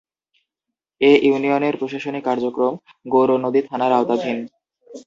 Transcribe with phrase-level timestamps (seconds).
[1.01, 2.73] এ ইউনিয়নের প্রশাসনিক কার্যক্রম
[3.05, 4.37] গৌরনদী থানার আওতাধীন।